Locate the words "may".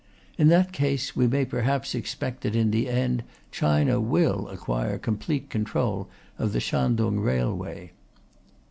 1.27-1.45